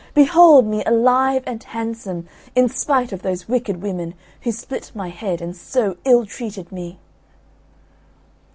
Behold 0.15 0.65
me 0.65 0.83
alive 0.83 1.43
and 1.45 1.63
handsome, 1.63 2.27
in 2.55 2.67
spite 2.69 3.11
of 3.11 3.21
those 3.21 3.47
wicked 3.47 3.83
women, 3.83 4.15
who 4.41 4.51
split 4.51 4.91
my 4.95 5.09
head 5.09 5.43
and 5.43 5.55
so 5.55 5.95
ill 6.05 6.25
treated 6.25 6.71
me." 6.71 6.97